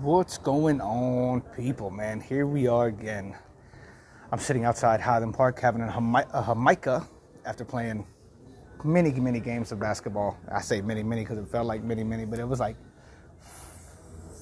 [0.00, 2.20] What's going on, people, man?
[2.20, 3.34] Here we are again.
[4.30, 5.90] I'm sitting outside Highland Park having a,
[6.46, 7.04] Jamaica
[7.44, 8.06] after playing
[8.84, 10.38] many, many games of basketball.
[10.52, 12.76] I say many, many because it felt like many, many, but it was like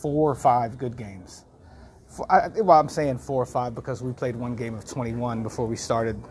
[0.02, 1.46] four or five good games.
[2.18, 5.76] Well, I'm saying four or five because we played one game of 21 before we
[5.76, 6.22] started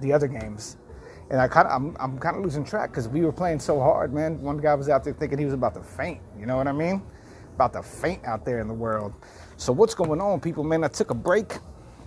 [0.00, 0.76] the other games.
[1.30, 3.78] And I kind of, I'm, I'm kind of losing track because we were playing so
[3.78, 4.40] hard, man.
[4.42, 6.20] One guy was out there thinking he was about to faint.
[6.36, 7.00] You know what I mean?
[7.54, 9.14] About to faint out there in the world.
[9.56, 10.64] So what's going on, people?
[10.64, 11.58] Man, I took a break.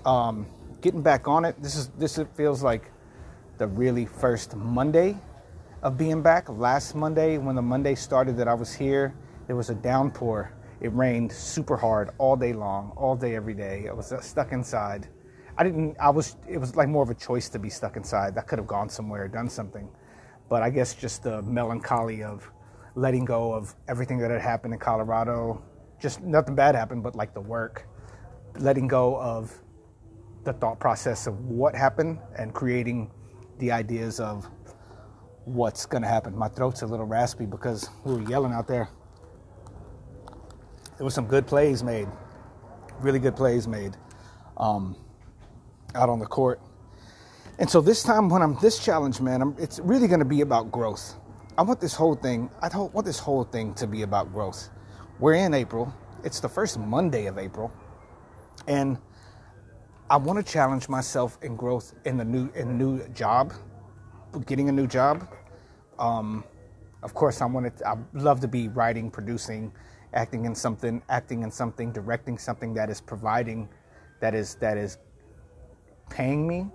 [0.05, 0.45] Um,
[0.85, 1.55] getting back on it.
[1.63, 2.91] This is this feels like
[3.57, 5.17] the really first Monday
[5.81, 6.47] of being back.
[6.47, 9.15] Last Monday, when the Monday started that I was here,
[9.47, 10.51] there was a downpour.
[10.81, 13.87] It rained super hard all day long, all day every day.
[13.89, 15.07] I was stuck inside.
[15.57, 15.95] I didn't.
[15.99, 16.35] I was.
[16.47, 18.37] It was like more of a choice to be stuck inside.
[18.37, 19.89] I could have gone somewhere, done something,
[20.49, 22.51] but I guess just the melancholy of
[22.95, 25.61] letting go of everything that had happened in Colorado.
[25.99, 27.87] Just nothing bad happened, but like the work,
[28.57, 29.53] letting go of
[30.43, 33.11] the thought process of what happened and creating
[33.59, 34.47] the ideas of
[35.45, 36.35] what's going to happen.
[36.35, 38.89] My throat's a little raspy because we were yelling out there.
[40.97, 42.07] There was some good plays made,
[42.99, 43.97] really good plays made
[44.57, 44.95] um,
[45.93, 46.61] out on the court.
[47.59, 50.41] And so this time, when I'm this challenge, man, I'm, it's really going to be
[50.41, 51.15] about growth.
[51.57, 54.69] I want this whole thing, I don't want this whole thing to be about growth.
[55.19, 55.93] We're in April.
[56.25, 57.71] It's the first Monday of April.
[58.67, 58.97] And
[60.09, 63.53] I want to challenge myself in growth in the new in new job,
[64.45, 65.29] getting a new job.
[65.97, 66.43] Um,
[67.03, 67.87] of course, I want to.
[67.87, 69.71] I love to be writing, producing,
[70.13, 73.69] acting in something, acting in something, directing something that is providing,
[74.19, 74.97] that is that is
[76.09, 76.67] paying me,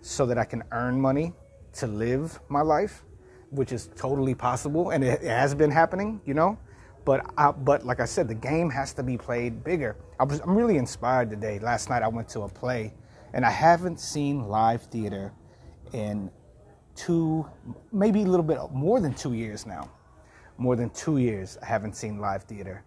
[0.00, 1.34] so that I can earn money
[1.74, 3.04] to live my life
[3.50, 6.58] which is totally possible, and it, has been happening, you know.
[7.04, 9.96] But I, but like I said, the game has to be played bigger.
[10.18, 11.58] I was I'm really inspired today.
[11.58, 12.92] Last night I went to a play,
[13.32, 15.32] and I haven't seen live theater
[15.92, 16.30] in
[16.96, 17.46] two,
[17.92, 19.90] maybe a little bit more than two years now.
[20.58, 22.84] More than two years I haven't seen live theater,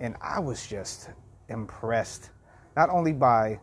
[0.00, 1.10] and I was just
[1.48, 2.30] impressed,
[2.76, 3.60] not only by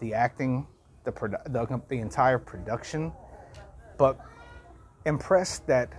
[0.00, 0.66] the acting,
[1.04, 1.12] the
[1.46, 3.12] the, the entire production,
[3.96, 4.20] but
[5.08, 5.92] impressed that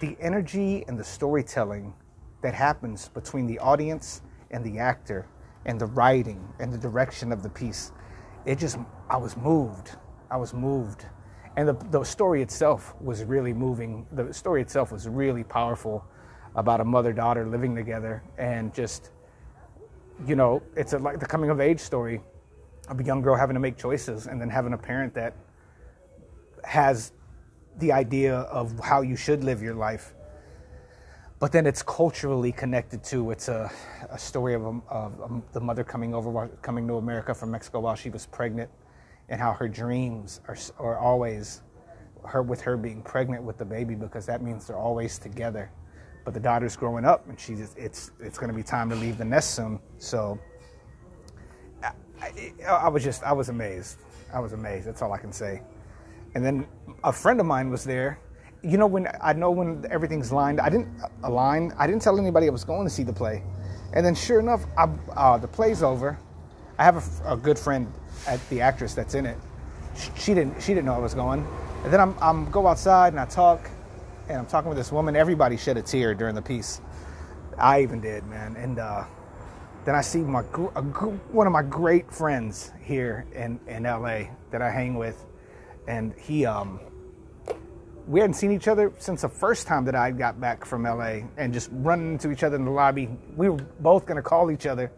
[0.00, 1.94] the energy and the storytelling
[2.42, 5.28] that happens between the audience and the actor
[5.66, 7.92] and the writing and the direction of the piece
[8.44, 8.78] it just
[9.08, 9.96] i was moved.
[10.30, 11.04] I was moved.
[11.56, 14.06] And the, the story itself was really moving.
[14.12, 16.04] The story itself was really powerful
[16.56, 19.10] about a mother daughter living together and just
[20.26, 22.20] you know it's a, like the coming of age story
[22.88, 25.34] of a young girl having to make choices and then having a parent that
[26.64, 27.12] has
[27.78, 30.14] the idea of how you should live your life.
[31.38, 33.70] But then it's culturally connected to it's a,
[34.10, 37.80] a story of, a, of um, the mother coming over, coming to America from Mexico
[37.80, 38.70] while she was pregnant,
[39.28, 41.62] and how her dreams are, are always
[42.24, 45.70] her with her being pregnant with the baby because that means they're always together.
[46.24, 49.18] But the daughter's growing up, and she's it's it's going to be time to leave
[49.18, 49.80] the nest soon.
[49.98, 50.38] So
[51.82, 53.98] I, I, I was just I was amazed.
[54.32, 54.86] I was amazed.
[54.86, 55.62] That's all I can say.
[56.34, 56.66] And then
[57.04, 58.18] a friend of mine was there.
[58.62, 60.88] You know, when I know when everything's lined, I didn't
[61.24, 61.72] align.
[61.78, 63.42] I didn't tell anybody I was going to see the play.
[63.92, 66.18] And then, sure enough, I, uh, the play's over.
[66.78, 67.92] I have a, a, good friend
[68.26, 69.36] at the actress that's in it.
[70.16, 70.62] She, didn't.
[70.62, 71.46] She didn't know I was going.
[71.84, 73.68] And then I'm, I'm go outside and I talk,
[74.28, 75.16] and I'm talking with this woman.
[75.16, 76.80] Everybody shed a tear during the piece.
[77.58, 78.56] I even did, man.
[78.56, 79.04] And uh,
[79.84, 80.40] then I see my
[80.74, 85.26] a, one of my great friends here in in LA that I hang with
[85.86, 86.80] and he um
[88.06, 91.20] we hadn't seen each other since the first time that I got back from LA
[91.36, 93.08] and just running into each other in the lobby.
[93.36, 94.90] We were both gonna call each other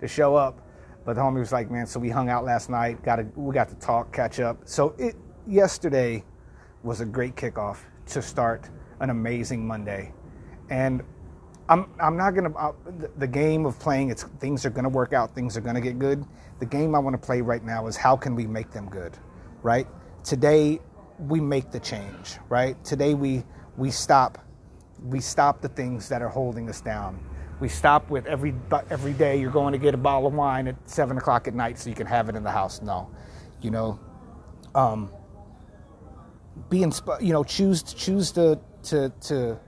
[0.00, 0.60] to show up,
[1.04, 3.02] but the homie was like, "Man, so we hung out last night.
[3.02, 5.16] Got to we got to talk, catch up." So it
[5.46, 6.24] yesterday
[6.82, 8.68] was a great kickoff to start
[9.00, 10.12] an amazing Monday,
[10.70, 11.02] and
[11.68, 12.72] I'm I'm not gonna uh,
[13.18, 14.10] the, game of playing.
[14.10, 15.34] It's things are gonna work out.
[15.34, 16.24] Things are gonna get good.
[16.58, 19.16] The game I want to play right now is how can we make them good,
[19.62, 19.86] right?
[20.24, 20.80] Today
[21.18, 22.82] we make the change, right?
[22.84, 23.44] Today we
[23.76, 24.38] we stop
[25.04, 27.24] we stop the things that are holding us down.
[27.60, 28.54] We stop with every
[28.90, 31.78] every day you're going to get a bottle of wine at seven o'clock at night
[31.78, 32.82] so you can have it in the house.
[32.82, 33.10] No,
[33.60, 34.00] you know,
[34.74, 35.10] um,
[36.68, 39.58] be insp- You know, choose choose to to to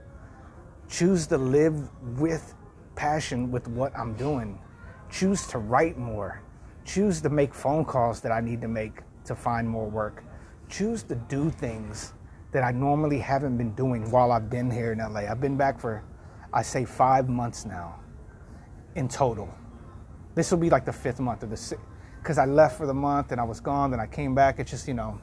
[0.89, 2.53] choose to live with
[2.95, 4.59] passion with what I'm doing.
[5.09, 6.41] Choose to write more.
[6.83, 10.23] Choose to make phone calls that I need to make to find more work
[10.69, 12.13] choose to do things
[12.51, 15.21] that I normally haven't been doing while I've been here in LA.
[15.21, 16.03] I've been back for,
[16.53, 17.99] I say, five months now
[18.95, 19.53] in total.
[20.35, 21.77] This will be like the fifth month of the
[22.25, 24.59] because I left for the month and I was gone, then I came back.
[24.59, 25.21] It's just, you know,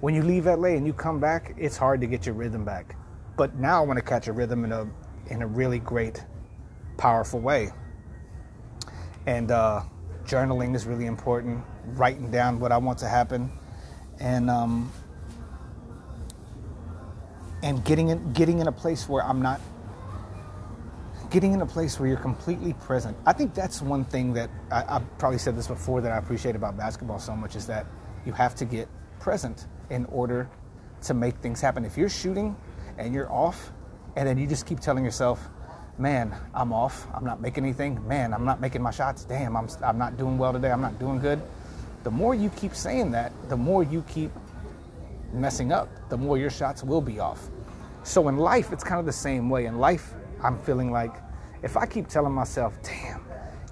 [0.00, 2.94] when you leave LA and you come back, it's hard to get your rhythm back.
[3.36, 4.88] But now I want to catch a rhythm in a
[5.26, 6.24] in a really great,
[6.98, 7.70] powerful way.
[9.26, 9.82] And uh,
[10.24, 11.64] journaling is really important.
[11.86, 13.50] Writing down what I want to happen,
[14.20, 14.92] and um,
[17.62, 19.60] and getting in getting in a place where I'm not
[21.30, 23.16] getting in a place where you're completely present.
[23.24, 26.56] I think that's one thing that I, have probably said this before that I appreciate
[26.56, 27.86] about basketball so much is that
[28.26, 28.88] you have to get
[29.20, 30.48] present in order
[31.02, 31.84] to make things happen.
[31.84, 32.56] If you're shooting
[32.98, 33.72] and you're off,
[34.16, 35.48] and then you just keep telling yourself,
[35.98, 39.68] man, I'm off, I'm not making anything, man, I'm not making my shots, damn, I'm,
[39.84, 41.40] I'm not doing well today, I'm not doing good.
[42.02, 44.30] The more you keep saying that, the more you keep
[45.32, 47.48] messing up, the more your shots will be off.
[48.02, 49.66] So in life, it's kind of the same way.
[49.66, 51.12] In life, I'm feeling like
[51.62, 53.24] if I keep telling myself, damn,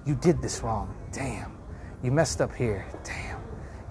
[0.05, 1.57] you did this wrong, damn,
[2.03, 3.39] you messed up here, damn,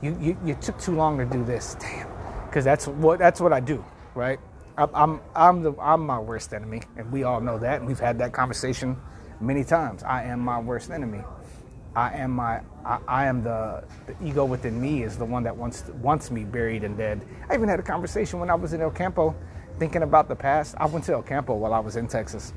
[0.02, 2.08] you, you, you took too long to do this, damn,
[2.46, 4.38] because that's what, that's what I do, right?
[4.76, 8.18] I'm, I'm, the, I'm my worst enemy, and we all know that, and we've had
[8.20, 8.96] that conversation
[9.40, 10.04] many times.
[10.04, 11.22] I am my worst enemy.
[11.98, 15.56] I am my I, I, am the, the ego within me is the one that
[15.56, 17.26] wants wants me buried and dead.
[17.50, 19.34] I even had a conversation when I was in El Campo,
[19.80, 20.76] thinking about the past.
[20.78, 22.52] I went to El Campo while I was in Texas,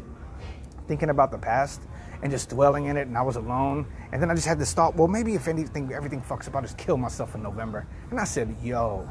[0.88, 1.82] thinking about the past
[2.22, 3.08] and just dwelling in it.
[3.08, 3.88] And I was alone.
[4.12, 6.62] And then I just had this thought, well, maybe if anything, everything fucks up, I'll
[6.62, 7.88] just kill myself in November.
[8.12, 9.10] And I said, yo,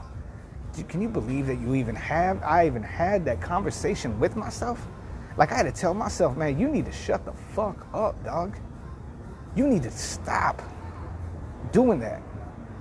[0.88, 4.86] can you believe that you even have, I even had that conversation with myself?
[5.36, 8.56] Like I had to tell myself, man, you need to shut the fuck up, dog.
[9.56, 10.62] You need to stop
[11.72, 12.22] doing that.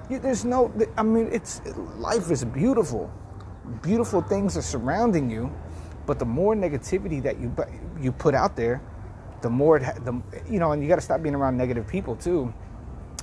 [0.10, 1.62] There's no, I mean, it's,
[1.98, 3.12] life is beautiful
[3.81, 5.51] beautiful things are surrounding you,
[6.06, 7.56] but the more negativity that you
[8.00, 8.81] you put out there,
[9.42, 12.16] the more it, the you know, and you got to stop being around negative people
[12.16, 12.54] too.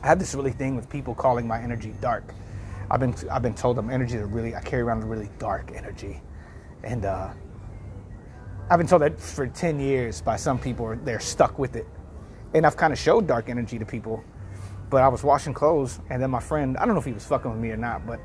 [0.03, 2.33] I have this really thing with people calling my energy dark.
[2.91, 5.73] I've been I've been told I'm energy that really I carry around a really dark
[5.75, 6.21] energy,
[6.85, 7.31] and uh,
[8.71, 10.97] I've been told that for ten years by some people.
[11.05, 11.87] They're stuck with it,
[12.57, 14.25] and I've kind of showed dark energy to people.
[14.89, 17.27] But I was washing clothes, and then my friend I don't know if he was
[17.27, 18.21] fucking with me or not, but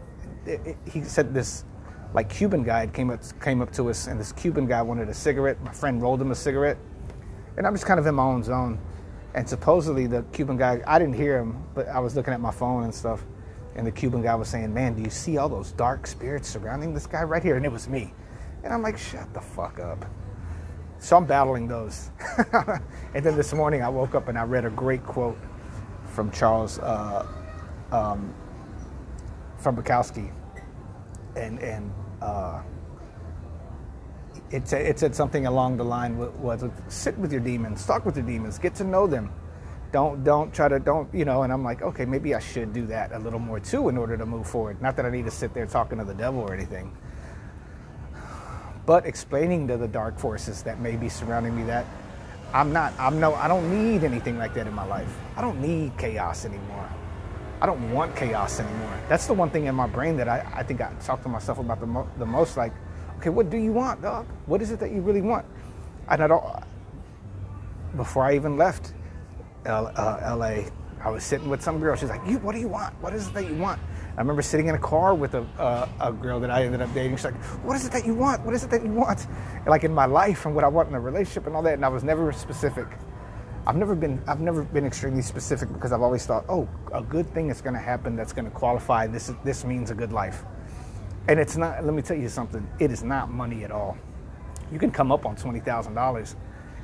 [0.90, 1.66] he said this
[2.14, 5.14] like Cuban guy came up came up to us, and this Cuban guy wanted a
[5.14, 5.62] cigarette.
[5.62, 6.78] My friend rolled him a cigarette,
[7.58, 8.80] and I'm just kind of in my own zone.
[9.34, 12.52] And supposedly the Cuban guy, I didn't hear him, but I was looking at my
[12.52, 13.24] phone and stuff,
[13.76, 16.94] and the Cuban guy was saying, "Man, do you see all those dark spirits surrounding
[16.94, 18.14] this guy right here?" And it was me,
[18.64, 20.06] and I'm like, "Shut the fuck up."
[21.02, 22.12] So I'm battling those.
[23.16, 25.38] and then this morning I woke up and I read a great quote
[26.06, 27.26] from Charles uh,
[27.92, 28.32] um,
[29.58, 30.32] from Bukowski,
[31.36, 32.62] and and uh,
[34.52, 38.26] it, it said something along the line was sit with your demons, talk with your
[38.26, 39.34] demons, get to know them.
[39.92, 41.42] Don't don't try to don't you know.
[41.42, 44.18] And I'm like, okay, maybe I should do that a little more too in order
[44.18, 44.80] to move forward.
[44.84, 46.96] Not that I need to sit there talking to the devil or anything,
[48.92, 51.86] but explaining to the dark forces that may be surrounding me that
[52.54, 52.92] I'm not.
[53.00, 53.34] I'm no.
[53.36, 55.16] I don't need anything like that in my life.
[55.38, 56.90] I don't need chaos anymore.
[57.62, 58.94] I don't want chaos anymore.
[59.08, 61.60] That's the one thing in my brain that I, I think I talk to myself
[61.60, 62.58] about the, mo- the most.
[62.58, 62.74] Like,
[63.20, 64.28] okay, what do you want, dog?
[64.46, 65.46] What is it that you really want?
[66.10, 66.44] And I don't.
[67.96, 68.94] Before I even left
[69.66, 70.64] L, uh, LA,
[71.02, 71.96] I was sitting with some girl.
[71.96, 72.94] She's like, "You, what do you want?
[73.02, 73.80] What is it that you want?"
[74.18, 76.94] I remember sitting in a car with a, uh, a girl that I ended up
[76.94, 77.16] dating.
[77.16, 78.46] She's like, "What is it that you want?
[78.46, 79.26] What is it that you want?"
[79.66, 81.76] Like in my life and what I want in a relationship and all that.
[81.76, 82.88] And I was never specific.
[83.66, 87.32] I've never been I've never been extremely specific because I've always thought, oh, a good
[87.34, 89.08] thing is going to happen that's going to qualify.
[89.08, 90.44] This this means a good life,
[91.28, 91.84] and it's not.
[91.86, 92.68] Let me tell you something.
[92.80, 93.98] It is not money at all.
[94.72, 96.36] You can come up on twenty thousand dollars,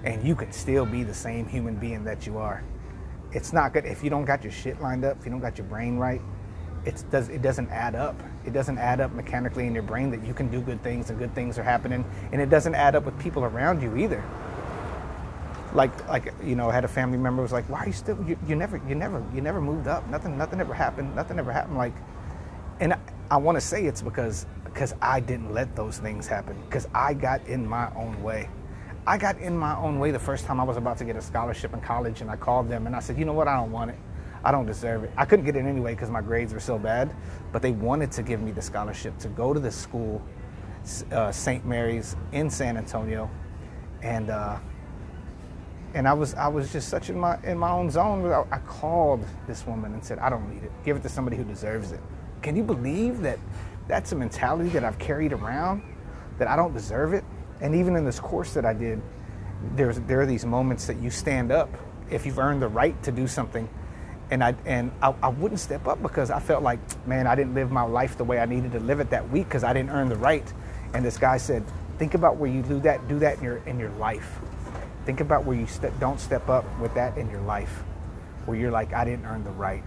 [0.03, 2.63] and you can still be the same human being that you are.
[3.31, 5.17] It's not good if you don't got your shit lined up.
[5.19, 6.21] If you don't got your brain right,
[6.87, 8.15] it does it doesn't add up.
[8.45, 11.19] It doesn't add up mechanically in your brain that you can do good things and
[11.19, 14.23] good things are happening, and it doesn't add up with people around you either
[15.73, 18.17] like like you know, I had a family member was like, "Why are you still?
[18.27, 20.07] You, you never, you never, you never moved up.
[20.09, 21.15] Nothing, nothing ever happened.
[21.15, 21.93] Nothing ever happened." Like,
[22.79, 22.99] and I,
[23.31, 26.57] I want to say it's because because I didn't let those things happen.
[26.65, 28.49] Because I got in my own way.
[29.05, 31.21] I got in my own way the first time I was about to get a
[31.21, 33.47] scholarship in college, and I called them and I said, "You know what?
[33.47, 33.97] I don't want it.
[34.47, 35.11] I don't deserve it.
[35.17, 37.13] I couldn't get it anyway because my grades were so bad,
[37.51, 40.21] but they wanted to give me the scholarship to go to the school,
[41.11, 41.65] uh, St.
[41.65, 43.29] Mary's in San Antonio,
[44.01, 44.57] and." Uh,
[45.93, 48.25] and I was I was just such in my in my own zone.
[48.31, 50.71] I, I called this woman and said, "I don't need it.
[50.85, 51.99] Give it to somebody who deserves it."
[52.41, 53.39] Can you believe that?
[53.87, 55.81] That's a mentality that I've carried around.
[56.37, 57.23] That I don't deserve it.
[57.61, 59.01] And even in this course that I did,
[59.75, 61.69] there's there are these moments that you stand up
[62.11, 63.67] if you've earned the right to do something.
[64.29, 67.53] And I and I, I, wouldn't step up because I felt like, man, I didn't
[67.53, 69.91] live my life the way I needed to live it that week because I didn't
[69.91, 70.51] earn the right.
[70.93, 71.63] And this guy said,
[71.97, 74.39] think about where you do that, do that in your in your life.
[75.05, 77.83] Think about where you st- don't step up with that in your life,
[78.45, 79.83] where you're like, I didn't earn the right,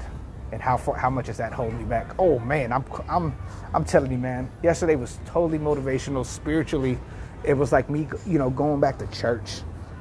[0.52, 2.14] and how far, how much is that holding me back?
[2.18, 3.36] Oh man, I'm I'm
[3.74, 4.50] I'm telling you, man.
[4.62, 6.98] Yesterday was totally motivational, spiritually.
[7.44, 9.60] It was like me, you know, going back to church,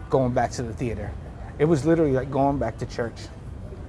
[0.10, 1.12] going back to the theater.
[1.58, 3.15] It was literally like going back to church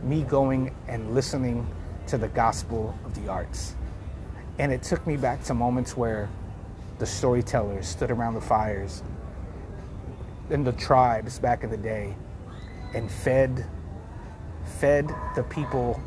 [0.03, 1.67] me going and listening
[2.07, 3.75] to the gospel of the arts.
[4.59, 6.29] And it took me back to moments where
[6.99, 9.03] the storytellers stood around the fires
[10.51, 12.15] in the tribes back in the day
[12.95, 13.65] and fed
[14.65, 16.01] fed the people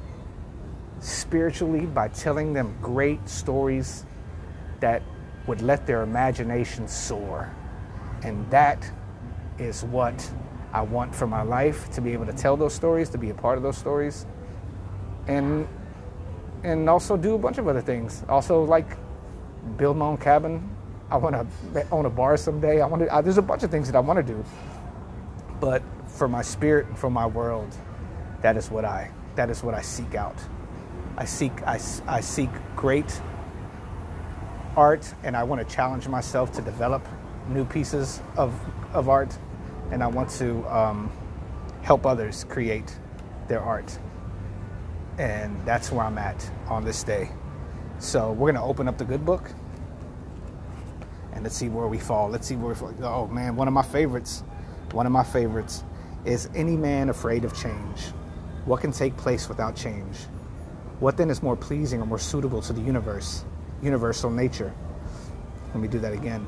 [1.00, 4.05] spiritually by telling them great stories
[4.79, 5.01] that
[5.47, 7.51] would let their imagination soar.
[8.23, 8.89] And that
[9.57, 10.31] is what
[10.74, 13.34] I want for my life to be able to tell those stories, to be a
[13.34, 14.25] part of those stories,
[15.27, 15.68] and
[16.63, 18.24] and also do a bunch of other things.
[18.27, 18.98] Also, like
[19.77, 20.70] build my own cabin.
[21.12, 22.82] I want to own a bar someday.
[22.82, 23.22] I want to.
[23.24, 24.44] there's a bunch of things that I want to do,
[25.60, 27.75] but for my spirit and for my world,
[28.42, 30.38] that is what I that is what I seek out.
[31.18, 33.22] I seek I, I seek great
[34.75, 37.08] art, and I want to challenge myself to develop
[37.48, 38.56] new pieces of
[38.92, 39.38] of art
[39.92, 41.12] and I want to um,
[41.82, 42.98] help others create
[43.48, 43.98] their art.
[45.18, 47.30] And that's where I'm at on this day.
[48.00, 49.50] So we're going to open up the good book
[51.34, 52.30] and let's see where we fall.
[52.30, 52.94] Let's see where we fall.
[53.02, 54.44] Oh man, one of my favorites,
[54.92, 55.84] one of my favorites
[56.25, 58.02] is Any Man Afraid of Change?
[58.66, 60.16] What can take place without change?
[61.00, 63.44] What then is more pleasing or more suitable to the universe,
[63.82, 64.74] universal nature?
[65.74, 66.46] Let me do that again.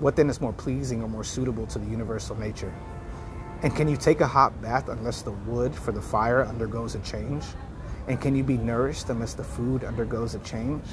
[0.00, 2.74] What then is more pleasing or more suitable to the universal nature?
[3.62, 6.98] And can you take a hot bath unless the wood for the fire undergoes a
[7.00, 7.44] change?
[8.08, 10.84] And can you be nourished unless the food undergoes a change?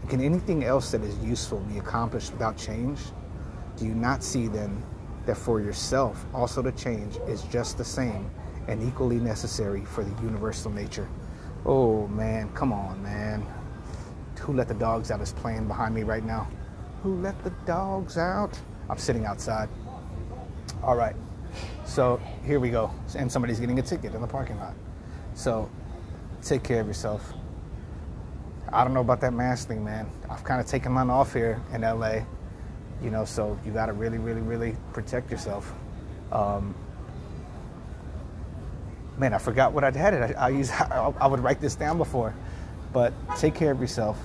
[0.00, 3.00] And can anything else that is useful be accomplished without change?
[3.76, 4.82] Do you not see then
[5.26, 8.30] that for yourself also the change is just the same
[8.68, 11.08] and equally necessary for the universal nature?
[11.66, 13.44] Oh man, come on, man.
[14.40, 16.48] Who let the dogs out is playing behind me right now.
[17.02, 18.58] Who let the dogs out?
[18.90, 19.68] I'm sitting outside.
[20.82, 21.14] All right.
[21.84, 22.90] So here we go.
[23.16, 24.74] And somebody's getting a ticket in the parking lot.
[25.34, 25.70] So
[26.42, 27.32] take care of yourself.
[28.72, 30.10] I don't know about that mask thing, man.
[30.28, 32.20] I've kind of taken mine off here in LA,
[33.02, 35.72] you know, so you got to really, really, really protect yourself.
[36.32, 36.74] Um,
[39.16, 40.36] man, I forgot what I'd had it.
[40.36, 42.34] I, I use I, I would write this down before,
[42.92, 44.18] but take care of yourself.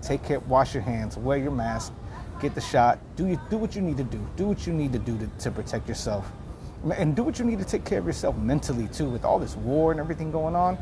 [0.00, 0.40] Take care.
[0.40, 1.18] Wash your hands.
[1.18, 1.92] Wear your mask
[2.40, 4.92] get the shot, do you do what you need to do, do what you need
[4.92, 6.30] to do to, to protect yourself,
[6.94, 9.08] and do what you need to take care of yourself mentally too.
[9.08, 10.78] With all this war and everything going on,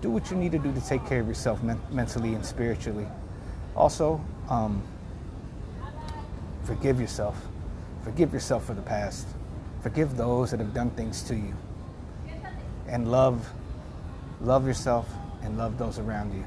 [0.00, 3.06] do what you need to do to take care of yourself men- mentally and spiritually.
[3.76, 4.82] Also, um,
[6.64, 7.40] forgive yourself.
[8.02, 9.26] Forgive yourself for the past.
[9.82, 11.54] Forgive those that have done things to you.
[12.88, 13.48] And love,
[14.40, 15.08] love yourself
[15.42, 16.44] and love those around you.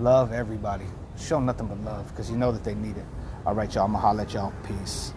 [0.00, 0.84] Love everybody.
[1.16, 3.04] Show nothing but love because you know that they need it.
[3.46, 3.84] All right, y'all.
[3.84, 4.52] I'm going to holler at y'all.
[4.66, 5.12] Peace.